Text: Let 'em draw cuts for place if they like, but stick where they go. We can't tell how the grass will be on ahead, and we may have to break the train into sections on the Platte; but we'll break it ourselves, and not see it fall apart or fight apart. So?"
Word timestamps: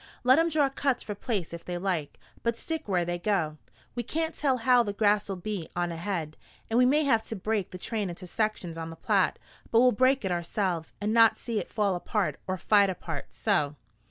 Let 0.23 0.39
'em 0.39 0.49
draw 0.49 0.67
cuts 0.67 1.03
for 1.03 1.13
place 1.13 1.53
if 1.53 1.63
they 1.63 1.77
like, 1.77 2.17
but 2.41 2.57
stick 2.57 2.87
where 2.87 3.05
they 3.05 3.19
go. 3.19 3.59
We 3.93 4.01
can't 4.01 4.33
tell 4.33 4.57
how 4.57 4.81
the 4.81 4.93
grass 4.93 5.29
will 5.29 5.35
be 5.35 5.69
on 5.75 5.91
ahead, 5.91 6.37
and 6.71 6.79
we 6.79 6.87
may 6.87 7.03
have 7.03 7.21
to 7.25 7.35
break 7.35 7.69
the 7.69 7.77
train 7.77 8.09
into 8.09 8.25
sections 8.25 8.79
on 8.79 8.89
the 8.89 8.95
Platte; 8.95 9.37
but 9.69 9.79
we'll 9.79 9.91
break 9.91 10.25
it 10.25 10.31
ourselves, 10.31 10.95
and 10.99 11.13
not 11.13 11.37
see 11.37 11.59
it 11.59 11.69
fall 11.69 11.93
apart 11.95 12.39
or 12.47 12.57
fight 12.57 12.89
apart. 12.89 13.27
So?" 13.29 13.75